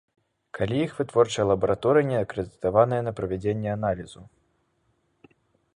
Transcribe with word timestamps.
Калі 0.57 0.77
іх 0.85 0.91
вытворчая 0.99 1.45
лабараторыя 1.51 2.07
не 2.11 2.17
акрэдытаваная 2.23 3.01
на 3.09 3.15
правядзенне 3.21 3.69
аналізу. 3.77 4.21